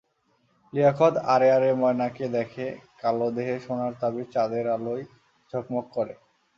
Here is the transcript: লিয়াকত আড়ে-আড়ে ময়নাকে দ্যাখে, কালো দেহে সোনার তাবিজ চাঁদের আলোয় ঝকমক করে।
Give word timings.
লিয়াকত 0.73 1.13
আড়ে-আড়ে 1.25 1.71
ময়নাকে 1.73 2.25
দ্যাখে, 2.27 2.67
কালো 2.99 3.27
দেহে 3.35 3.55
সোনার 3.59 3.93
তাবিজ 3.99 4.27
চাঁদের 4.33 4.65
আলোয় 4.69 5.03
ঝকমক 5.53 5.85
করে। 5.93 6.13